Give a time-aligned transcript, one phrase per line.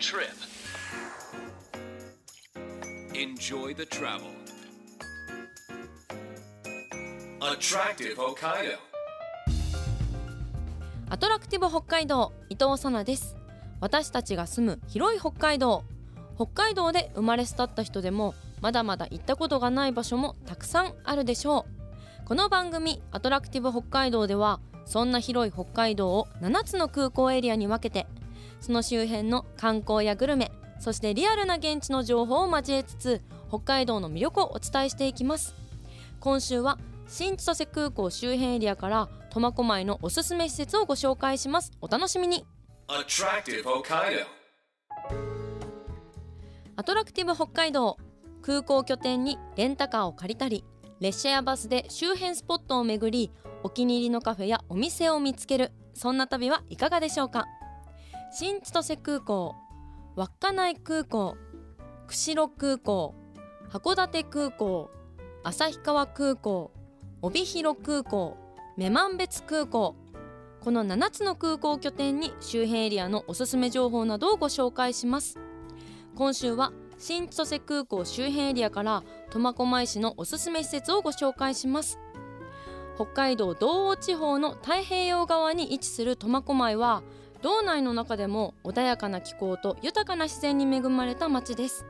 [0.00, 0.30] trip.
[3.12, 4.30] Enjoy the travel.
[7.42, 8.78] Attractive Hokkaido.
[11.10, 13.36] アトラクティブ北海道伊藤さなです
[13.80, 15.84] 私たちが住む広い北海道
[16.36, 21.66] 北海道で生まれ育った人でもまだまだ行ったことがない場所もたくさんあるでしょ
[22.22, 28.06] うこの番組アトラクティブ北海道ではそんな広い北海道を7つの空港エリアに分けて
[28.60, 35.54] その周辺の観光やグルメそしてリアルな現地の情報を交えつつ北海道の魅力をお伝えしていきます。
[36.20, 36.78] 今週は
[37.08, 41.72] 新千歳空港周辺エリアから苫小牧のおすすめ施設をご紹介します。
[41.80, 42.46] お楽しみに.
[46.76, 47.96] アトラクティブ北海道
[48.42, 50.64] 空港拠点にレンタカーを借りたり
[51.00, 53.30] 列車やバスで周辺スポットを巡り
[53.62, 55.72] お気に入りのカフェやお店を見つける。
[55.94, 57.46] そんな旅はいかがでしょうか？
[58.32, 59.56] 新千歳空港
[60.16, 61.36] 稚内空港
[62.06, 63.14] 釧路空港
[63.68, 64.88] 函館空港
[65.42, 66.70] 旭川空港
[67.22, 68.36] 帯広空港
[68.76, 69.96] 女満別空港
[70.60, 75.38] この7つの空港拠点に周辺エリアのおすすめ情報などをご紹介します。
[76.14, 81.98] 今週は新千歳空港周辺エリアから苫小牧市のおすすめ施設をご紹介します。
[82.94, 87.02] 北海道道央地方の太平洋側に位置する苫小牧は
[87.42, 91.86] 道内の中でも穏やかな気候と豊かな自然に恵まれた町です。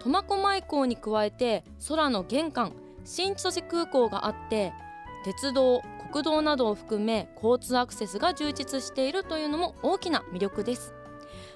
[0.00, 2.72] 苫小牧港に加えて空の玄関
[3.04, 4.72] 新千歳空港があって
[5.24, 10.94] 鉄道国道などを含め交通アクセスが充実しているというのも大きな魅力です。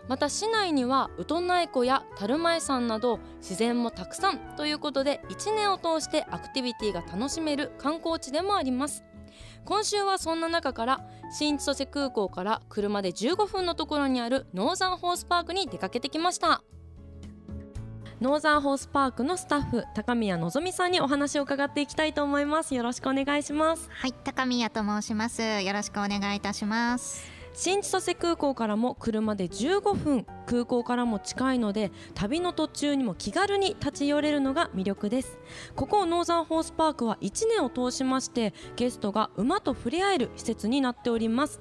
[0.07, 9.03] また市内にはウトナイ湖や樽前山など自然もたくさんということで1年を通してアクティビティが楽しめる観光地でもあります。
[9.65, 11.01] 今週はそんな中から
[11.33, 16.63] 新千歳空港から車で15分のところにあるノーザンホースパークに出かけてきました
[18.21, 25.43] ノーザンホースパークのスタッフ高宮のぞみさんにお話を伺っていきたいと思いますよろしくお願いしますはい、高宮と申します。
[25.43, 27.34] よろしくお願いいたします。
[27.57, 35.39] 新千歳空港からも車で15分空港からも近いので旅の途中にも気軽に立ち寄れるのが魅力です。
[35.77, 41.61] ここノーザンホースパークは1年を通しましてゲストが馬と触れ合える施設になっております。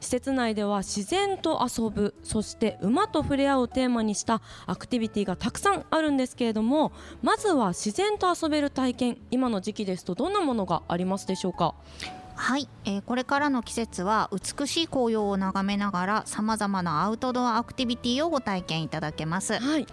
[0.00, 11.74] 施設内では自然と遊ぶそして馬と触れ合うをテーマにしたアクティビティがたくさんあるんですけれどもまずは自然と遊べる体験今の時期ですとどんなものがありますでしょうか？
[12.40, 19.58] はい、えーこれからの季節は美しい紅葉を眺めながらさまざまなアウトドアアクティビティをご体験いただけます。
[19.58, 19.86] はい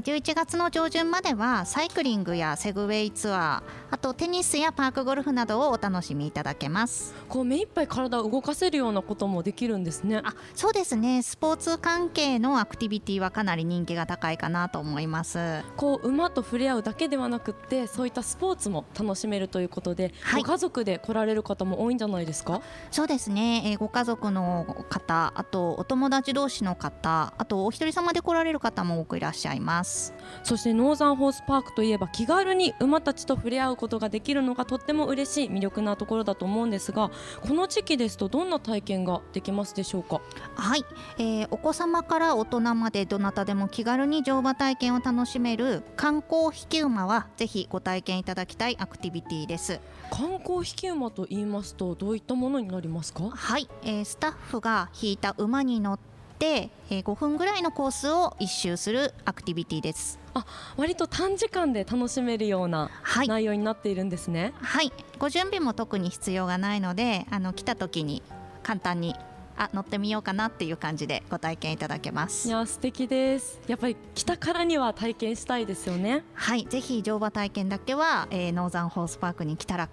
[0.00, 7.14] 11月の上旬まではサイクリングやセグウェイツアー、あとテニスやパークゴルフなどをお楽しみいただけます。
[7.28, 11.22] こう目いっぱい体を動かせるようなこともできるんですねあ、そうですね。
[11.22, 15.62] スポーツ関係のアクティビティはかなり人気が高いかなと思います。
[15.76, 22.60] こう馬と触れ合うだけではなくってそういったスポーツも楽しめるということで、はいご家族で来られる方も多いんじゃないですか？
[22.90, 29.83] そうですね、えーご家族の方あとお友達同士の方あとお一人様で来られる方も多くいらっしゃいます
[30.42, 37.10] そしてノーザンホースパークといえば気軽に馬たちと触れ合うことができるのがとっても嬉しい魅力なところだと思うんですが
[37.46, 40.20] この時期ですとどんな体験ができますでしょうか？
[40.56, 40.84] はい、
[41.18, 49.80] えーお子様から大人までどなたでも気軽に乗馬体験を楽しめる観光引き馬はぜひご体験いただきたいアクティビティです。
[50.10, 53.30] 観光引き馬と言いますとどういったものになりますか？
[53.30, 56.13] はい、えースタッフが引いた馬に乗って、
[56.44, 60.18] えー5分ぐらいのコースを一周するアクティビティです。
[60.76, 63.28] 割と短時間で楽しめるようなはい。
[63.28, 68.20] 内容になっているんですね、はい、ご準備も特に必要がないのであの来た時に
[68.64, 69.14] 簡単に
[69.56, 73.60] あ乗ってみようかなっていう感じでご体験いただけまいすや素敵です。
[73.68, 76.24] やっぱり来たからには体験したいですよね。
[76.34, 76.66] はい。
[76.66, 79.88] ぜひ乗馬体験だけは、えーノーザンホースパークに来たら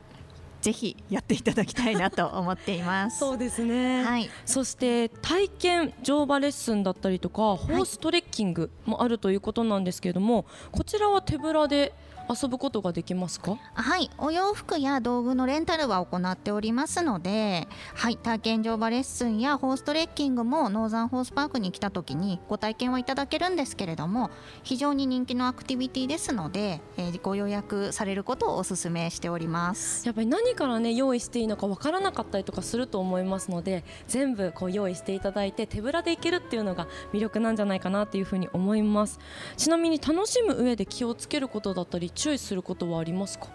[0.62, 3.18] ぜひやっていただきたいなと思っています。
[3.20, 4.30] そうですね、はい。
[4.46, 11.94] そして体験乗馬レッスンだったりとかホーストレッキングもあるということなんですけれども、こちらは手ぶらで
[12.32, 13.58] 遊ぶことができますか？
[13.74, 24.32] はい、お洋服や道具のレンタルは行っておりますので、はい、体験乗馬レッスンやホーストレッキングもノーザンホースパークに来た時にご体験はいただけるんですけれども
[24.64, 30.06] 非常に人気のアクティビティですので、えーご予約されることをお勧めしております。
[30.08, 39.20] やっぱり何からね用意していいのかわからなかったりとかすると思いますので全部こう用意していただいて手ぶらで行けるっていうのが魅力なんじゃないかなっていうふうに思います
[39.58, 43.48] ちなみに楽しむ上で気をつけることだったり注意することはありますか？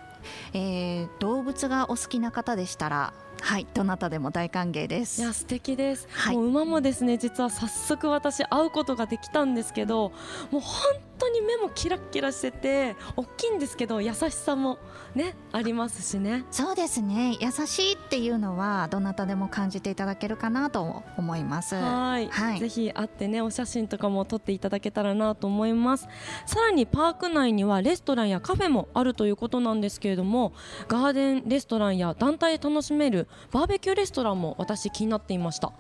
[0.53, 6.37] えー動物がお好きな方でしたらはいどなたでも大歓迎でいすや素敵です、はい。
[6.37, 10.11] もう馬もですね実は早速私会うことができたんですけど
[10.51, 14.79] もう本当に目もキラッキラしてて大きいんですけど優しさも
[15.15, 16.45] ねありますしね。
[16.51, 17.37] そうですね。
[17.41, 21.75] 優しいっていうのはどなたでも感じていただけるかなと思います。
[21.75, 22.29] はい。
[22.29, 22.61] はい。
[22.61, 26.09] ぜひ会ってねお写真とかも撮っていただけたらなと思います。
[26.47, 30.53] さらにパーク内にはレストランやカフェもあるということなんですけれども
[30.89, 35.73] ガーデンレストランや団体で楽しめるバーベキューレストランも私気になっていました。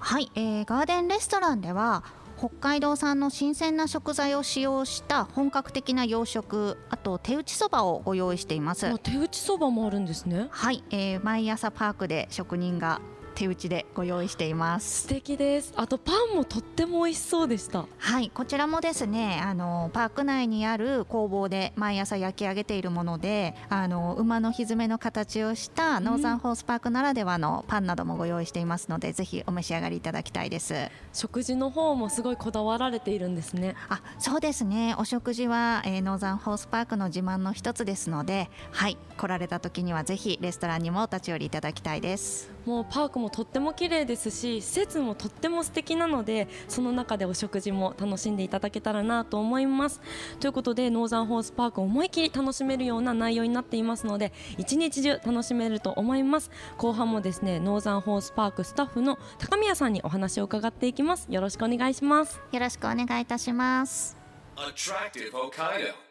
[0.00, 2.04] はい、えーガーデンレストランでは
[2.38, 8.86] 北海道産の新鮮な食材を使用した本格的な洋食あと手打ちそばをご用意しています。
[8.86, 10.46] あ手打ちそばもあるんですね。
[10.50, 13.00] はい、えー毎朝パークで職人が
[13.38, 15.02] 手打ちでご用意しています。
[15.02, 15.72] 素敵です。
[15.76, 17.86] あとパンもとっても美味しそうでした。
[17.96, 30.74] はいこちらもですねあのパーク内にある工房で毎朝焼き上げているものであの馬のひづめの形をしたノーザンホースパークならではのパンなどもご用意していますので、ぜひお召し上がりいただきたいです。
[31.12, 33.76] 食事の方もすごいこだわられているんですね。
[33.88, 34.96] あそうですね。
[34.98, 42.50] お食事は、えーノーザンホースパークの自慢の一つですのではい来られた時にはぜひレストランにもお立ち寄りいただきたいです。
[42.66, 50.00] もうパークもとっても綺麗ですし施設もとっても素敵なのでその中でお食事も楽しんでいただけたらなと思います。
[50.40, 56.50] ということでノーザンホースパークを思い切り楽しめるような内容になっていますので一日中楽しめると思います。
[56.76, 61.26] 後半もですねノーザンホースパークスタッフの高宮さんにお話を伺っていきます。
[61.30, 62.40] よろしくお願いします。
[62.52, 64.16] よろしくお願いいたします。
[64.56, 66.08] Attractive Hokkaido.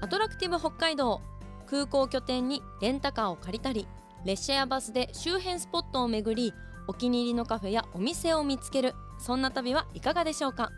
[0.00, 1.20] アトラクティブ北海道
[1.66, 3.88] 空港拠点にレンタカーを借りたり
[4.24, 6.54] 列車やバスで周辺スポットを巡り
[6.86, 8.94] お気に入りのカフェやお店を見つける。
[9.18, 10.70] そんな旅はいかがでしょうか？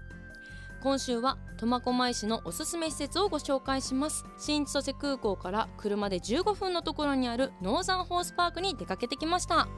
[0.82, 4.24] 今週は苫小牧市のおすすめ施設をご紹介します。
[4.38, 9.68] 新千歳空港から車で15分のところにあるノーザンホースパークに出かけてきました。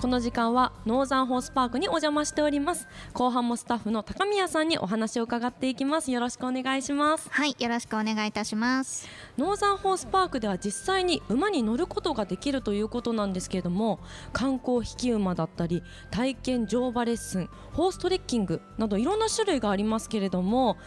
[0.00, 2.88] この時間はノーザンホースパークにお邪魔しております。
[3.12, 6.10] 後半もスタッフの高宮さんにお話を伺っていきます。
[6.10, 7.28] よろしくお願いします。
[7.30, 9.06] はいよろしくお願いいたします。
[9.36, 14.00] ノーザンホースパークでは実際に馬に乗ることができるということなんですけれども
[14.32, 20.78] 観光引き馬だったり体験乗馬レッスンホーストレッキングなどいろんな種類がありますけれども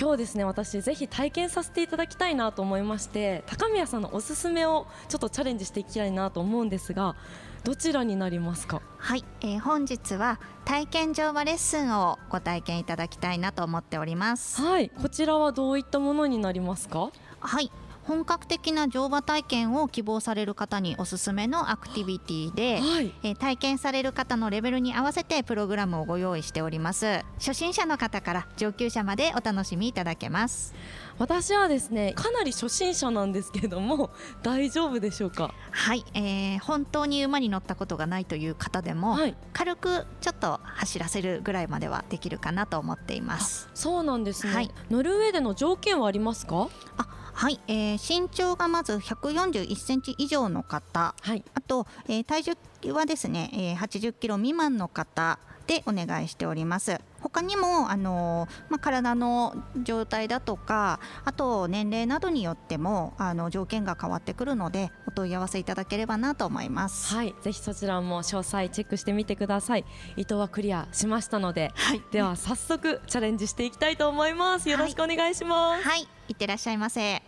[0.00, 7.16] 今日ですね私ぜひ体験させていただきたいなと思いまして高宮さんのおすすめをちょっとチャレンジしていきたいなと思うんですが
[7.64, 8.80] どちらになりますか？
[8.98, 14.60] はい、えー本日は体験乗馬レッスンをご体験いただきたいなと思っております。
[14.62, 17.10] はいこちらはどういったものになりますか？
[17.40, 17.70] はい
[18.08, 23.14] 本格的な乗馬体験を希望される方におすすめのアクティビティで、はい。
[23.22, 27.22] えー体験される方のレベルに合わせてプログラムをご用意しております。
[27.38, 30.74] 初心者の方から上級者までお楽しみいただけます。
[31.18, 34.10] 私はですねかなり初心者なんですけれども
[34.42, 35.52] 大丈夫でしょうか？
[35.70, 39.36] はい、えー本当に馬に乗ったことがないという方でも、はい。
[39.52, 43.68] 軽くちょっと走らせるぐらいまではできるかなと思っています。
[43.74, 44.70] そうなんですね、はい。
[44.90, 46.68] 乗る上での条件はありますか？
[46.96, 47.06] あ
[47.38, 51.14] はい、えー身長がまず141センチ以上の方。
[51.20, 51.44] はい。
[51.54, 52.42] あと、えー体
[52.82, 55.38] 重はですね、えー80キロ未満の方
[55.68, 57.00] でお願いしております。
[57.20, 59.54] 他にも、あのーまあ、体の
[59.84, 67.14] 状態だとかあと年齢などによってもあの条件が変わってくるのでお問い合わせいただければなと思います。
[67.14, 69.84] はいぜひそちらも詳細チェックしてみてください。
[70.16, 74.68] 伊藤はクリアしましたのではい、では早速チャレンジしていきたいと思います。
[74.68, 75.88] よろしくお願いします。
[75.88, 77.27] はい、いってらっしゃいませ。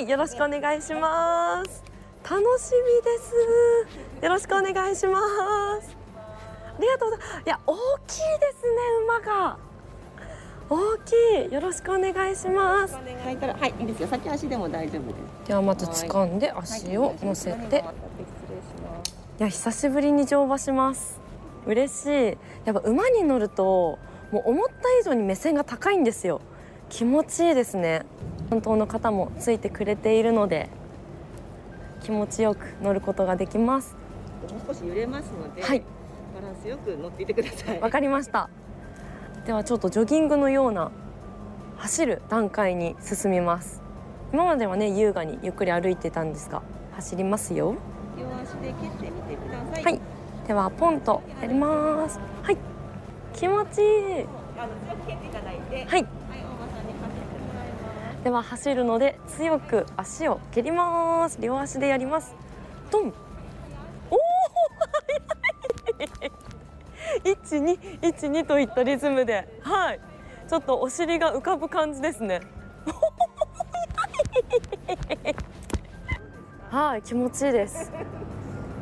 [0.00, 1.84] はい、よろしくお願いします。
[2.24, 4.24] 楽しみです。
[4.24, 5.20] よろしくお願いしま
[5.82, 5.94] す。
[6.16, 7.42] ありがとうございます。
[7.44, 9.58] いや大きいですね馬が。
[10.70, 11.52] 大きい。
[11.52, 12.94] よろしくお願いします。
[12.94, 13.00] は
[13.66, 14.08] い、い、いいですよ。
[14.08, 15.08] 先足でも大丈夫で
[15.44, 15.48] す。
[15.48, 17.94] ではまず掴んで足を乗せて、はい。
[19.40, 21.20] いや久しぶりに乗馬します。
[21.66, 22.38] 嬉しい。
[22.64, 23.98] やっぱ馬に乗ると
[24.32, 26.40] もう思った以上に目線が高いんですよ。
[26.88, 28.06] 気持ちいいですね
[28.50, 30.68] 担当の方もついてくれているので
[32.02, 33.94] 気持ちよく乗ることができます。
[34.50, 35.82] もう少し揺れますので、はい。
[36.34, 37.80] バランスよく乗っていてください。
[37.80, 38.50] わかりました。
[39.46, 40.90] ではちょっとジョギングのような
[41.76, 43.82] 走る段階に進みます。
[44.32, 46.62] 今まではね優雅にゆっくり歩いてたんですが
[46.96, 47.76] 走りますよ。
[48.18, 49.84] 両足で蹴ってみてください。
[49.84, 50.00] はい。
[50.46, 52.18] ではポンとやります。
[52.42, 52.56] はい。
[53.34, 53.86] 気持ちいい。
[53.86, 54.26] はい、はい
[55.86, 58.09] 大場さんに走ってもらいます。
[58.24, 61.40] では走るので強く足を蹴ります。
[61.40, 62.34] 両足でやります。
[62.90, 63.14] ドン。
[64.10, 64.18] おお
[65.98, 66.32] 早い。
[67.32, 69.48] 一二一二といったリズムで。
[69.62, 70.00] はい。
[70.48, 72.42] ちょっとお尻が浮かぶ感じですね。
[76.68, 77.02] はい。
[77.02, 77.90] 気持ちいいです。
[77.90, 78.00] は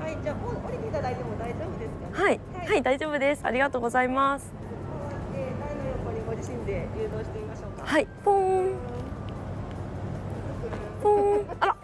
[0.08, 2.24] い、じゃあ降りていただいても大丈夫ですか、ね。
[2.24, 2.40] はい。
[2.68, 2.82] はい。
[2.82, 3.44] 大丈夫です。
[3.44, 4.52] ありがとうございます。
[5.32, 7.70] で、台の横にご自身で誘導してみましょう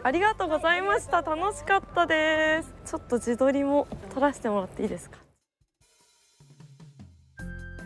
[0.07, 1.23] ありがとうございました。
[1.23, 2.75] 楽しかったです。
[2.85, 5.17] ちょっと自撮りも撮らせてもらっていいですか？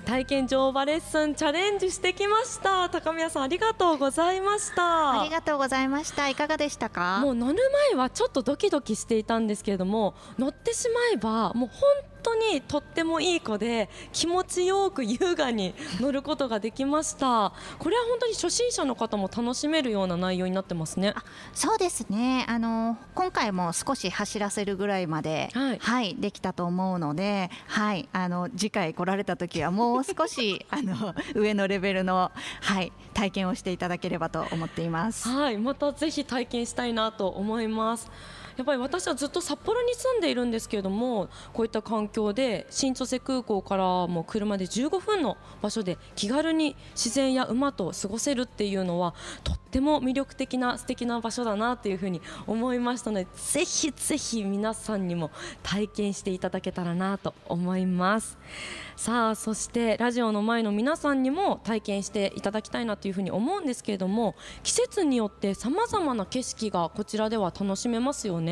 [0.04, 2.88] 体験乗馬レッスンチャレンジしてきました。
[2.88, 5.20] 高宮さんありがとうございました。
[5.20, 6.28] ありがとうございました。
[6.28, 7.20] いかがでしたか？
[7.22, 7.58] もう乗る
[7.92, 11.88] 前はちょっとドキドキしていたんですけれども乗ってしまえばもう本
[12.22, 17.52] 当にとってもいい子で気持ちよく優雅に乗ることができました。
[17.78, 21.14] これは本当に初心者の方も楽しめるような内容になってますね。
[21.52, 22.44] そうですね。
[22.48, 35.28] あの今回も少し走らせるぐらいまではいできたと思うのではいあの次回来られた時はもう少し あの上のレベルのはい体験をしていただければと思っています。
[35.28, 38.10] はいまたぜひ体験したいなと思います
[38.58, 55.30] やっぱり私はずっと札幌に住んでいるんですけれどもこういった環境で新千歳空港からもう車で15分の場所で気軽に自然や馬と過ごせるっていうのはとっても魅力的な素敵な場所だなというふうに思いましたのでぜひぜひ皆さんにも
[55.62, 58.36] 体験していただけたらなと思います
[58.96, 64.34] さあそしてラジオの前の皆さんにも体験していただきたいなというふうに思うんですけれども
[64.64, 68.47] 季節によってさまざまな景色がこちらでは楽しめますよね。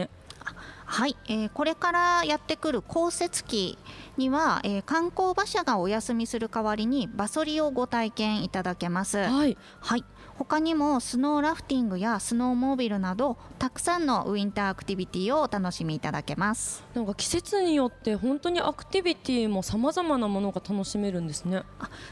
[0.88, 3.78] はい、えーこれからやってくる降雪期
[4.16, 9.18] には、えー観光馬車がお休みする代わりに馬ソリをご体験いただけます。
[9.18, 10.04] はい、はい、
[10.38, 16.84] 他にもスノーラフティングやスノーモービルなどたくさんのウィンターアクティビティをお楽しみいただけます。
[16.94, 21.62] なんか季節によって本当にアクティビティもさまざまなものが楽しめるんですね。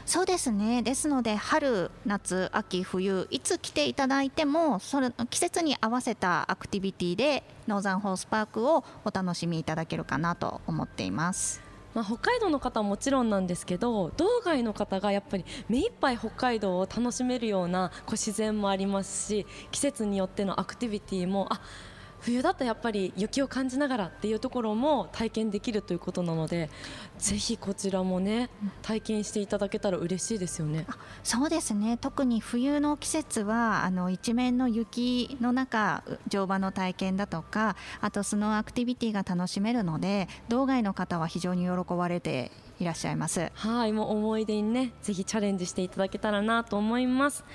[0.05, 0.81] そうですね。
[0.81, 11.74] ですので春、夏、秋、冬いつ来ていただいてもそれ季節に合わせたアクティビティでノーザンホースパークをお楽しみいただけるかなと思っています。
[11.95, 21.61] まあ、北海道の方はもちろんなんですけど道外の方がやっぱり目いっぱい北海道を楽しめるようなこう自然もありますし季節によってのアクティビティもあ
[22.19, 26.69] 冬だとやっぱり雪を感じながらっていうところも体験できるということなので
[27.17, 28.49] ぜひこちらもね
[28.81, 30.85] 体験していただけたら嬉しいですよね。
[31.23, 43.51] そうですね特に冬の季節はあの一面の雪の中乗馬の体験だとかあとスノーアクティビティが楽しめるので道外の方は非常に喜ばれていらっしゃいます。
[43.53, 47.45] はい、もう思い出にね、ぜひチャレンジしていただけたらなと思います。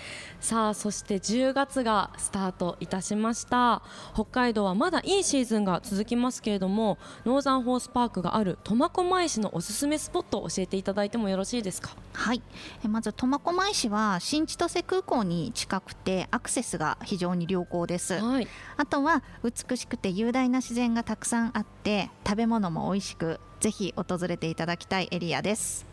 [0.41, 3.83] さあ、そして10月がスタートいたしました。
[4.15, 11.91] 北海道はまだいいシーズンが続きますけれども、ノーザンホースパークがある苫小牧市のおすすめスポットを教えていただいてもよろしいですか？
[12.13, 12.43] はい、
[12.85, 18.15] えまず苫小牧市は新千歳空港に近くてアクセスが非常に良好です。
[18.15, 25.87] はい、あとは美しくて雄大な自然がたくさんあって食べ物も美味しくぜひ訪れていただきたいエリアです。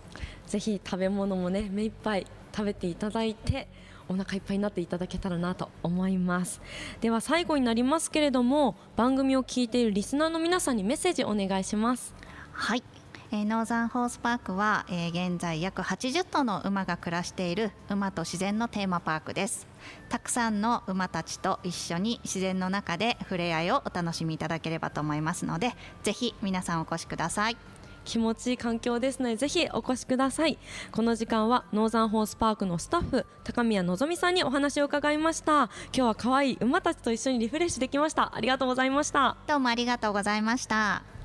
[0.48, 3.68] ぜひ食べ物もね、目いっぱい食べていただいて。
[4.10, 6.62] お腹いっぱいになっていただけたらなと思います
[7.02, 12.16] では最後になりますけれども番組を聞いているリスナーの皆さんにメッセージお願いします
[12.54, 12.84] はい、
[13.30, 19.68] えーノーザンホースパークは、えー現在約80頭の馬が暮らしている馬と自然のテーマパークです。
[20.08, 27.58] たくさんの馬たちと一緒に自然の中で触れ合いをお楽しみいただければと思いますのでぜひ皆さんお越しください。
[28.06, 30.58] 気持ちいい環境ですのでぜひお越しください。
[30.94, 35.64] この時間はノーザンホースパークのスタッフ高宮のぞみさんにお話を伺いました。
[35.64, 38.34] 今日は可愛い馬たちと一緒にリフレッシュできました。
[38.34, 39.36] ありがとうございました。
[39.48, 41.17] どうもありがとうございました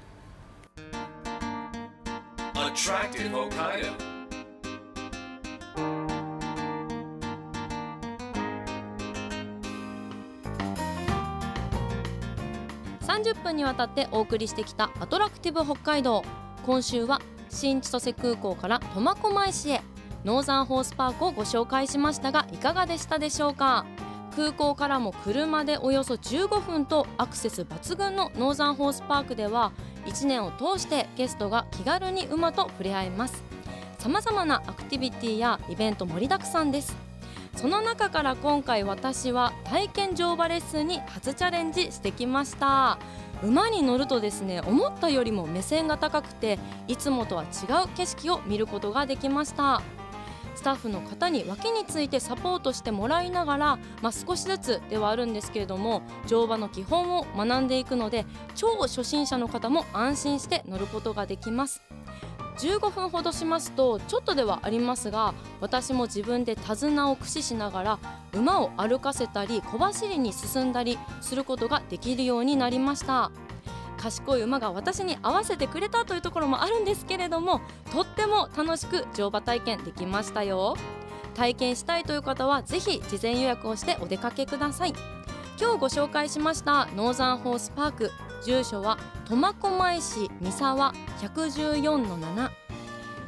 [2.63, 3.91] Attractive Hokkaido.
[13.01, 16.23] 30分にわたってお送りしてきたアトラクティブ北海道
[16.65, 19.83] 今週は新千歳空港から苫小牧市へ
[20.25, 23.85] ノーザンホースパークをご紹介しましたがいかがでしたでしょうか？
[24.37, 29.73] 空港からも車でおよそ15分とアクセス抜群のノーザンホースパークでは
[30.07, 33.43] 1年を通してゲストが気軽に馬と触れ合えます。
[33.99, 36.97] さまざまなアクティビティやイベント盛りだくさんです。
[37.55, 42.99] その中から今回私は体験乗馬レッスンに初チャレンジしてきました。
[43.43, 47.47] 馬に乗るとですね思ったよりも目線が高くていつもとは違
[47.85, 49.83] う景色を見ることができました。
[50.63, 61.83] スタッフの方に脇についてサポートしてもらいながら、まあ、少しずつではあるんですけれども乗馬の基本を学んでいくので超初心者の方も安心して乗ることができます。
[62.59, 67.99] 15分ほどしますとちょっとではありますが私も自分で手綱を駆使しながら
[68.33, 73.33] 馬を歩かせたり小走りに進んだりすることができるようになりました。
[74.03, 77.61] 賢い馬が私に合わせてくれたというところもあるんですけれども
[77.93, 80.77] とっても楽しく乗馬体験できましたよ。
[81.35, 84.95] 体験したいという方はぜひ事前予約をしてお出かけください。
[85.61, 88.11] 今日ご紹介しましたノーザンホースパーク
[88.45, 92.51] 住所は苫小牧市三沢114-7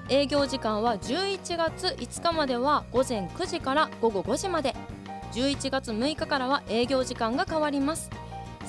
[0.08, 4.74] 営業時間は11月5日までは午前9時から午後5時まで。
[5.34, 8.08] 11月6日からは営業時間が変わります。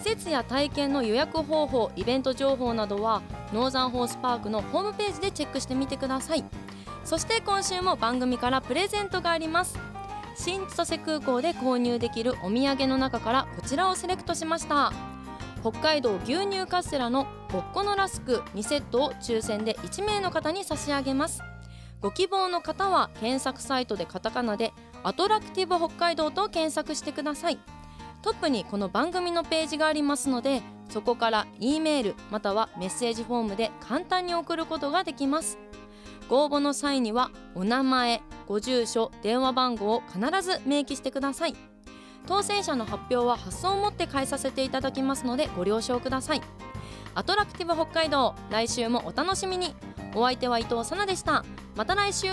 [0.05, 6.45] 施設や体験の予約方法イベント情報などはノーザンホースパークのホームページでチェックしてみてください。
[7.03, 9.79] そして今週も番組からプレゼントがあります。
[10.35, 14.93] 新千歳空港で購入できるお土産の中からこちらをセレクトしました。
[15.61, 21.41] 北海道牛乳カステラのぼっこのラスク2セットを抽選で1名の方に差し上げます。
[21.99, 24.71] ご希望の方は検索サイトでカタカナで
[25.01, 27.57] アトラクティブ北海道と検索してください。
[28.25, 35.59] トップにこの番組のページがありますのでそこから E メールまたはメッセージフォームで簡単に送ることができます。
[36.27, 41.55] ご応募の際にはお名前ご住所電話番号を必ず明記してください。
[42.25, 46.41] 当選者の発表は発送をもって返させていただきますのでご了承ください。
[47.13, 49.75] アトラクティブ北海道来週もお楽しみに。
[50.15, 51.45] お相手は伊藤さなでした。
[51.75, 52.29] また来週。